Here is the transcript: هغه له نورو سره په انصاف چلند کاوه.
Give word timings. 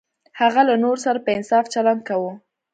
هغه 0.39 0.61
له 0.69 0.75
نورو 0.83 1.03
سره 1.05 1.19
په 1.25 1.29
انصاف 1.37 1.65
چلند 1.73 2.01
کاوه. 2.07 2.33